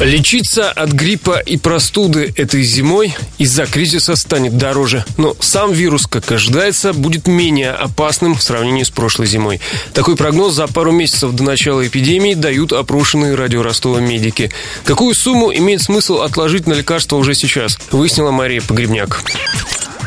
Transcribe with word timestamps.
Лечиться 0.00 0.70
от 0.70 0.92
гриппа 0.92 1.38
и 1.40 1.58
простуды 1.58 2.32
этой 2.34 2.62
зимой 2.62 3.14
из-за 3.36 3.66
кризиса 3.66 4.16
станет 4.16 4.56
дороже. 4.56 5.04
Но 5.18 5.36
сам 5.40 5.72
вирус, 5.72 6.06
как 6.06 6.32
ожидается, 6.32 6.94
будет 6.94 7.26
менее 7.26 7.72
опасным 7.72 8.34
в 8.34 8.42
сравнении 8.42 8.82
с 8.82 8.88
прошлой 8.88 9.26
зимой. 9.26 9.60
Такой 9.92 10.16
прогноз 10.16 10.54
за 10.54 10.66
пару 10.68 10.90
месяцев 10.90 11.32
до 11.32 11.42
начала 11.42 11.86
эпидемии 11.86 12.32
дают 12.32 12.72
опрошенные 12.72 13.34
радио 13.34 13.62
Ростова 13.62 14.00
медики. 14.00 14.50
Какую 14.84 15.14
сумму 15.14 15.52
имеет 15.52 15.82
смысл 15.82 16.22
отложить 16.22 16.66
на 16.66 16.72
лекарства 16.72 17.16
уже 17.16 17.34
сейчас, 17.34 17.78
выяснила 17.90 18.30
Мария 18.30 18.62
Погребняк. 18.62 19.22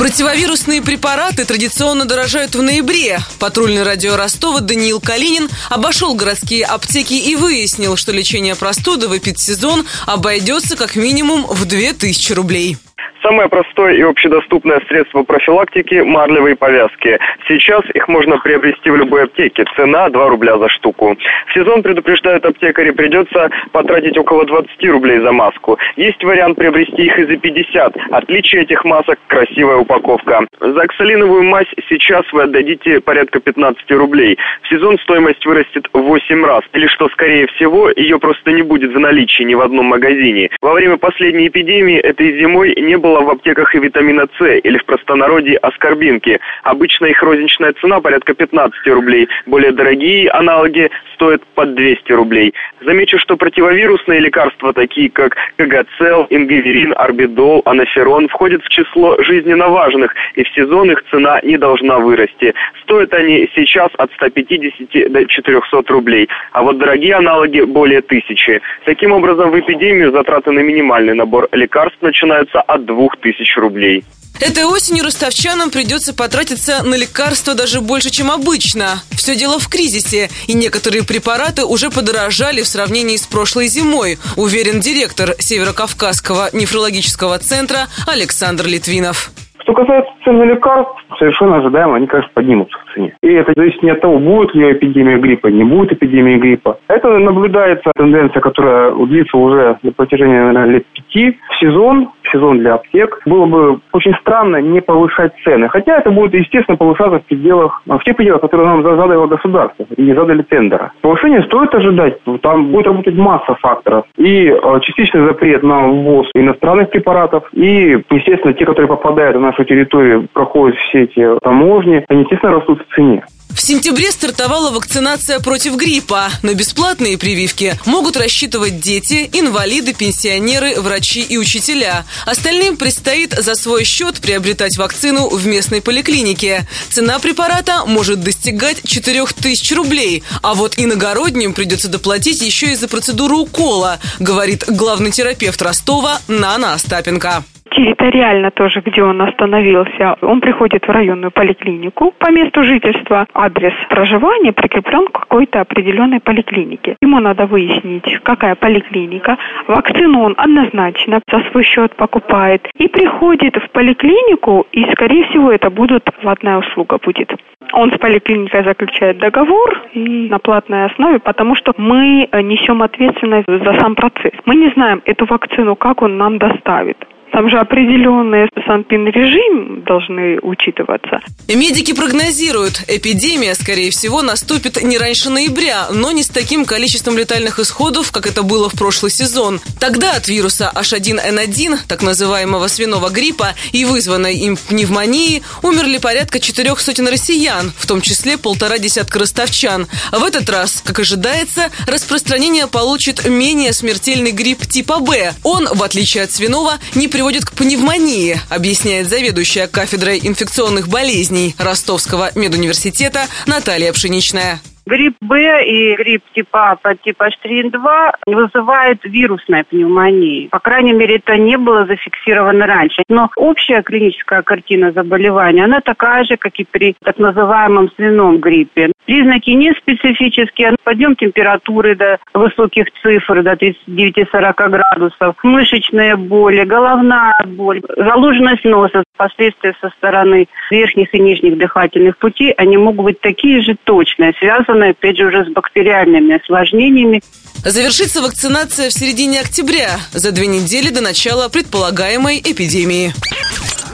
Противовирусные 0.00 0.80
препараты 0.80 1.44
традиционно 1.44 2.06
дорожают 2.06 2.54
в 2.54 2.62
ноябре. 2.62 3.20
Патрульный 3.38 3.82
радио 3.82 4.16
Ростова 4.16 4.60
Даниил 4.60 4.98
Калинин 4.98 5.50
обошел 5.68 6.14
городские 6.14 6.64
аптеки 6.64 7.12
и 7.12 7.36
выяснил, 7.36 7.96
что 7.96 8.10
лечение 8.10 8.56
простуды 8.56 9.08
в 9.08 9.18
эпидсезон 9.18 9.84
обойдется 10.06 10.74
как 10.74 10.96
минимум 10.96 11.44
в 11.46 11.66
2000 11.66 12.32
рублей. 12.32 12.78
Самое 13.22 13.48
простое 13.50 13.94
и 13.94 14.02
общедоступное 14.02 14.80
средство 14.88 15.22
профилактики– 15.22 15.94
марлевые 16.04 16.56
повязки. 16.56 17.18
Сейчас 17.46 17.82
их 17.92 18.08
можно 18.08 18.38
приобрести 18.38 18.88
в 18.88 18.96
любой 18.96 19.24
аптеке. 19.24 19.64
Цена 19.76 20.08
2 20.08 20.28
рубля 20.28 20.56
за 20.56 20.68
штуку. 20.70 21.16
В 21.46 21.52
сезон, 21.52 21.82
предупреждают 21.82 22.46
аптекари, 22.46 22.92
придется 22.92 23.50
потратить 23.72 24.16
около 24.16 24.46
20 24.46 24.84
рублей 24.88 25.18
за 25.20 25.32
маску. 25.32 25.78
Есть 25.96 26.22
вариант 26.24 26.56
приобрести 26.56 27.04
их 27.04 27.18
и 27.18 27.24
за 27.24 27.36
50. 27.36 27.96
Отличие 28.10 28.62
этих 28.62 28.84
масок– 28.84 29.18
красивая 29.26 29.76
упаковка. 29.76 30.46
За 30.60 30.80
оксалиновую 30.80 31.42
мазь 31.42 31.68
сейчас 31.90 32.24
вы 32.32 32.44
отдадите 32.44 33.00
порядка 33.00 33.40
15 33.40 33.90
рублей. 33.92 34.38
В 34.62 34.68
сезон 34.68 34.98
стоимость 35.00 35.44
вырастет 35.44 35.88
в 35.92 36.00
8 36.00 36.44
раз. 36.44 36.62
Или 36.72 36.86
что 36.86 37.08
скорее 37.10 37.46
всего, 37.48 37.90
ее 37.90 38.18
просто 38.18 38.50
не 38.52 38.62
будет 38.62 38.92
в 38.92 38.98
наличии 38.98 39.42
ни 39.42 39.54
в 39.54 39.60
одном 39.60 39.86
магазине. 39.86 40.48
Во 40.62 40.72
время 40.72 40.96
последней 40.96 41.48
эпидемии 41.48 41.98
этой 41.98 42.38
зимой 42.40 42.74
не 42.76 42.96
было 42.96 43.09
было 43.10 43.22
в 43.22 43.30
аптеках 43.30 43.74
и 43.74 43.78
витамина 43.78 44.28
С, 44.38 44.60
или 44.62 44.78
в 44.78 44.84
простонародье 44.84 45.56
аскорбинки. 45.58 46.38
Обычно 46.62 47.06
их 47.06 47.20
розничная 47.22 47.72
цена 47.80 48.00
порядка 48.00 48.34
15 48.34 48.86
рублей. 48.86 49.28
Более 49.46 49.72
дорогие 49.72 50.30
аналоги 50.30 50.90
стоят 51.14 51.42
под 51.54 51.74
200 51.74 52.12
рублей. 52.12 52.54
Замечу, 52.80 53.18
что 53.18 53.36
противовирусные 53.36 54.20
лекарства, 54.20 54.72
такие 54.72 55.10
как 55.10 55.36
КГЦЛ, 55.56 56.26
Ингиверин, 56.30 56.94
Арбидол, 56.96 57.62
Анаферон, 57.64 58.28
входят 58.28 58.62
в 58.62 58.68
число 58.68 59.16
жизненно 59.22 59.68
важных, 59.68 60.14
и 60.34 60.44
в 60.44 60.48
сезон 60.54 60.90
их 60.90 61.02
цена 61.10 61.40
не 61.42 61.58
должна 61.58 61.98
вырасти. 61.98 62.54
Стоят 62.82 63.12
они 63.12 63.50
сейчас 63.54 63.90
от 63.98 64.12
150 64.12 65.12
до 65.12 65.26
400 65.26 65.82
рублей, 65.88 66.28
а 66.52 66.62
вот 66.62 66.78
дорогие 66.78 67.14
аналоги 67.16 67.60
более 67.60 68.00
тысячи. 68.00 68.60
Таким 68.84 69.12
образом, 69.12 69.50
в 69.50 69.58
эпидемию 69.58 70.12
затраты 70.12 70.52
на 70.52 70.60
минимальный 70.60 71.14
набор 71.14 71.48
лекарств 71.52 72.00
начинаются 72.00 72.60
от 72.60 72.84
2 72.86 72.99
тысяч 73.20 73.56
рублей. 73.56 74.04
Этой 74.40 74.64
осенью 74.64 75.04
ростовчанам 75.04 75.70
придется 75.70 76.16
потратиться 76.16 76.82
на 76.82 76.94
лекарства 76.94 77.54
даже 77.54 77.80
больше, 77.82 78.10
чем 78.10 78.30
обычно. 78.30 79.02
Все 79.10 79.36
дело 79.36 79.58
в 79.58 79.68
кризисе, 79.68 80.30
и 80.48 80.54
некоторые 80.54 81.04
препараты 81.04 81.66
уже 81.66 81.90
подорожали 81.90 82.62
в 82.62 82.66
сравнении 82.66 83.16
с 83.16 83.26
прошлой 83.26 83.66
зимой, 83.66 84.16
уверен 84.38 84.80
директор 84.80 85.34
Северокавказского 85.38 86.48
нефрологического 86.54 87.38
центра 87.38 87.88
Александр 88.06 88.64
Литвинов. 88.66 89.30
Что 89.62 89.74
касается 89.74 90.10
цены 90.24 90.44
лекарств, 90.44 90.96
совершенно 91.18 91.58
ожидаемо 91.58 91.96
они, 91.96 92.06
конечно, 92.06 92.30
поднимутся 92.34 92.76
в 92.78 92.94
цене. 92.94 93.14
И 93.22 93.28
это 93.28 93.52
зависит 93.54 93.82
не 93.82 93.90
от 93.90 94.00
того, 94.00 94.18
будет 94.18 94.54
ли 94.54 94.72
эпидемия 94.72 95.18
гриппа, 95.18 95.48
не 95.48 95.64
будет 95.64 95.92
эпидемии 95.92 96.38
гриппа. 96.38 96.78
Это 96.88 97.08
наблюдается 97.18 97.92
тенденция, 97.94 98.40
которая 98.40 98.92
длится 99.06 99.36
уже 99.36 99.78
на 99.82 99.92
протяжении, 99.92 100.34
наверное, 100.34 100.66
лет 100.66 100.86
пяти. 100.94 101.38
В 101.50 101.60
сезон, 101.60 102.10
сезон 102.32 102.58
для 102.58 102.74
аптек, 102.74 103.20
было 103.26 103.46
бы 103.46 103.80
очень 103.92 104.14
странно 104.20 104.56
не 104.56 104.80
повышать 104.80 105.32
цены. 105.44 105.68
Хотя 105.68 105.98
это 105.98 106.10
будет, 106.10 106.34
естественно, 106.34 106.76
повышаться 106.76 107.18
в 107.18 107.24
пределах, 107.24 107.82
в 107.86 108.00
тех 108.04 108.16
пределах, 108.16 108.40
которые 108.40 108.68
нам 108.68 108.82
задало 108.82 109.26
государство 109.26 109.86
и 109.96 110.02
не 110.02 110.14
задали 110.14 110.42
тендера. 110.42 110.92
Повышение 111.00 111.42
стоит 111.42 111.74
ожидать. 111.74 112.18
Там 112.42 112.70
будет 112.70 112.86
работать 112.86 113.14
масса 113.14 113.54
факторов. 113.60 114.04
И 114.16 114.46
э, 114.46 114.80
частичный 114.82 115.26
запрет 115.26 115.62
на 115.62 115.88
ввоз 115.88 116.28
иностранных 116.34 116.90
препаратов, 116.90 117.44
и, 117.52 118.02
естественно, 118.10 118.54
те, 118.54 118.64
которые 118.64 118.88
попадают 118.88 119.36
на 119.36 119.42
нашу 119.42 119.64
территорию, 119.64 120.28
проходят 120.32 120.76
все 120.76 121.02
эти 121.02 121.38
таможни, 121.40 122.04
они, 122.08 122.22
естественно, 122.22 122.54
растут 122.54 122.80
в 122.80 122.94
цене. 122.94 123.24
В 123.60 123.62
сентябре 123.62 124.10
стартовала 124.10 124.70
вакцинация 124.70 125.38
против 125.38 125.76
гриппа. 125.76 126.30
На 126.40 126.54
бесплатные 126.54 127.18
прививки 127.18 127.78
могут 127.84 128.16
рассчитывать 128.16 128.80
дети, 128.80 129.28
инвалиды, 129.34 129.92
пенсионеры, 129.92 130.80
врачи 130.80 131.20
и 131.20 131.36
учителя. 131.36 132.06
Остальным 132.24 132.78
предстоит 132.78 133.34
за 133.34 133.54
свой 133.54 133.84
счет 133.84 134.18
приобретать 134.18 134.78
вакцину 134.78 135.28
в 135.28 135.46
местной 135.46 135.82
поликлинике. 135.82 136.66
Цена 136.88 137.18
препарата 137.18 137.84
может 137.84 138.22
достигать 138.22 138.80
4000 138.82 139.74
рублей. 139.74 140.22
А 140.40 140.54
вот 140.54 140.78
иногородним 140.78 141.52
придется 141.52 141.88
доплатить 141.88 142.40
еще 142.40 142.72
и 142.72 142.76
за 142.76 142.88
процедуру 142.88 143.40
укола, 143.40 144.00
говорит 144.20 144.64
главный 144.68 145.10
терапевт 145.10 145.60
Ростова 145.60 146.18
Нана 146.28 146.72
Остапенко 146.72 147.44
территориально 147.70 148.50
тоже, 148.50 148.80
где 148.84 149.02
он 149.02 149.20
остановился, 149.22 150.16
он 150.20 150.40
приходит 150.40 150.86
в 150.86 150.90
районную 150.90 151.30
поликлинику 151.30 152.12
по 152.18 152.30
месту 152.30 152.62
жительства. 152.62 153.26
Адрес 153.34 153.72
проживания 153.88 154.52
прикреплен 154.52 155.06
к 155.08 155.20
какой-то 155.20 155.60
определенной 155.60 156.20
поликлинике. 156.20 156.96
Ему 157.00 157.20
надо 157.20 157.46
выяснить, 157.46 158.18
какая 158.22 158.54
поликлиника. 158.54 159.38
Вакцину 159.66 160.22
он 160.22 160.34
однозначно 160.36 161.20
за 161.30 161.40
свой 161.50 161.64
счет 161.64 161.94
покупает 161.96 162.68
и 162.78 162.88
приходит 162.88 163.56
в 163.56 163.70
поликлинику, 163.70 164.66
и, 164.72 164.84
скорее 164.92 165.24
всего, 165.28 165.50
это 165.50 165.70
будет 165.70 166.04
платная 166.20 166.58
услуга 166.58 166.98
будет. 166.98 167.32
Он 167.72 167.92
с 167.92 167.98
поликлиникой 167.98 168.64
заключает 168.64 169.18
договор 169.18 169.82
и 169.92 170.28
на 170.28 170.38
платной 170.38 170.86
основе, 170.86 171.18
потому 171.18 171.54
что 171.54 171.72
мы 171.76 172.28
несем 172.32 172.82
ответственность 172.82 173.46
за 173.46 173.74
сам 173.78 173.94
процесс. 173.94 174.32
Мы 174.44 174.56
не 174.56 174.70
знаем 174.70 175.02
эту 175.04 175.26
вакцину, 175.26 175.76
как 175.76 176.02
он 176.02 176.16
нам 176.16 176.38
доставит. 176.38 176.96
Там 177.32 177.48
же 177.48 177.58
определенные 177.58 178.48
санпин-режим 178.66 179.84
должны 179.84 180.38
учитываться. 180.42 181.20
Медики 181.48 181.92
прогнозируют, 181.92 182.82
эпидемия, 182.88 183.54
скорее 183.54 183.90
всего, 183.90 184.22
наступит 184.22 184.82
не 184.82 184.98
раньше 184.98 185.30
ноября, 185.30 185.88
но 185.92 186.10
не 186.10 186.22
с 186.22 186.28
таким 186.28 186.64
количеством 186.64 187.16
летальных 187.16 187.58
исходов, 187.60 188.10
как 188.10 188.26
это 188.26 188.42
было 188.42 188.68
в 188.68 188.74
прошлый 188.74 189.12
сезон. 189.12 189.60
Тогда 189.78 190.16
от 190.16 190.28
вируса 190.28 190.72
H1N1, 190.74 191.78
так 191.88 192.02
называемого 192.02 192.66
свиного 192.66 193.10
гриппа, 193.10 193.54
и 193.72 193.84
вызванной 193.84 194.34
им 194.36 194.56
пневмонии, 194.56 195.42
умерли 195.62 195.98
порядка 195.98 196.40
четырех 196.40 196.80
сотен 196.80 197.06
россиян, 197.08 197.72
в 197.76 197.86
том 197.86 198.00
числе 198.00 198.38
полтора 198.38 198.78
десятка 198.78 199.20
ростовчан. 199.20 199.86
В 200.10 200.24
этот 200.24 200.50
раз, 200.50 200.82
как 200.84 200.98
ожидается, 200.98 201.70
распространение 201.86 202.66
получит 202.66 203.28
менее 203.28 203.72
смертельный 203.72 204.32
грипп 204.32 204.66
типа 204.66 204.98
Б. 204.98 205.32
Он, 205.44 205.68
в 205.72 205.82
отличие 205.82 206.24
от 206.24 206.32
свиного, 206.32 206.74
не 206.94 207.08
при 207.08 207.19
приводит 207.20 207.44
к 207.44 207.52
пневмонии, 207.52 208.40
объясняет 208.48 209.06
заведующая 209.10 209.66
кафедрой 209.66 210.20
инфекционных 210.22 210.88
болезней 210.88 211.54
Ростовского 211.58 212.30
медуниверситета 212.34 213.26
Наталья 213.44 213.92
Пшеничная. 213.92 214.58
Грипп 214.86 215.16
Б 215.20 215.64
и 215.64 215.94
грипп 215.96 216.22
типа 216.34 216.78
А 216.82 216.94
типа 216.94 217.28
H3N2 217.28 218.10
вызывает 218.26 218.98
вирусная 219.04 219.64
пневмония. 219.64 220.48
По 220.50 220.58
крайней 220.58 220.92
мере, 220.92 221.16
это 221.16 221.36
не 221.36 221.56
было 221.56 221.86
зафиксировано 221.86 222.66
раньше. 222.66 223.02
Но 223.08 223.30
общая 223.36 223.82
клиническая 223.82 224.42
картина 224.42 224.92
заболевания, 224.92 225.64
она 225.64 225.80
такая 225.80 226.24
же, 226.24 226.36
как 226.36 226.54
и 226.56 226.64
при 226.64 226.94
так 227.02 227.18
называемом 227.18 227.90
свином 227.96 228.38
гриппе. 228.38 228.92
Признаки 229.04 229.50
не 229.50 229.72
специфические. 229.72 230.76
Подъем 230.84 231.16
температуры 231.16 231.96
до 231.96 232.18
высоких 232.34 232.86
цифр, 233.02 233.42
до 233.42 233.52
39-40 233.52 234.68
градусов, 234.68 235.36
мышечные 235.42 236.16
боли, 236.16 236.64
головная 236.64 237.34
боль, 237.46 237.82
заложенность 237.96 238.64
носа, 238.64 239.02
последствия 239.16 239.74
со 239.80 239.90
стороны 239.90 240.46
верхних 240.70 241.14
и 241.14 241.18
нижних 241.18 241.58
дыхательных 241.58 242.16
путей, 242.18 242.52
они 242.52 242.76
могут 242.76 243.04
быть 243.04 243.20
такие 243.20 243.60
же 243.60 243.76
точные, 243.84 244.32
связанные, 244.70 244.90
опять 244.90 245.16
же, 245.16 245.26
уже 245.26 245.44
с 245.44 245.48
бактериальными 245.48 246.36
осложнениями. 246.40 247.22
Завершится 247.64 248.22
вакцинация 248.22 248.88
в 248.88 248.92
середине 248.92 249.40
октября, 249.40 249.98
за 250.12 250.32
две 250.32 250.46
недели 250.46 250.90
до 250.90 251.00
начала 251.00 251.48
предполагаемой 251.48 252.38
эпидемии. 252.38 253.12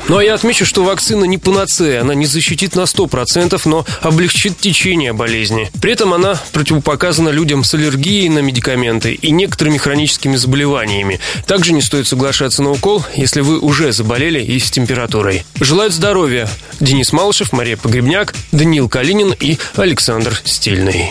Ну 0.08 0.18
а 0.18 0.24
я 0.24 0.34
отмечу, 0.34 0.64
что 0.64 0.84
вакцина 0.84 1.24
не 1.24 1.36
панацея, 1.36 2.02
она 2.02 2.14
не 2.14 2.26
защитит 2.26 2.76
на 2.76 2.82
100%, 2.82 3.60
но 3.64 3.84
облегчит 4.02 4.56
течение 4.58 5.12
болезни. 5.12 5.70
При 5.80 5.92
этом 5.92 6.14
она 6.14 6.40
противопоказана 6.52 7.30
людям 7.30 7.64
с 7.64 7.74
аллергией 7.74 8.28
на 8.28 8.38
медикаменты 8.38 9.14
и 9.14 9.32
некоторыми 9.32 9.78
хроническими 9.78 10.36
заболеваниями. 10.36 11.18
Также 11.46 11.72
не 11.72 11.82
стоит 11.82 12.06
соглашаться 12.06 12.62
на 12.62 12.70
укол, 12.70 13.04
если 13.16 13.40
вы 13.40 13.58
уже 13.58 13.90
заболели 13.92 14.40
и 14.40 14.60
с 14.60 14.70
температурой. 14.70 15.44
Желают 15.60 15.92
здоровья 15.92 16.48
Денис 16.78 17.12
Малышев, 17.12 17.52
Мария 17.52 17.76
Погребняк, 17.76 18.32
Даниил 18.52 18.88
Калинин 18.88 19.34
и 19.38 19.58
Александр 19.76 20.40
Стильный. 20.44 21.10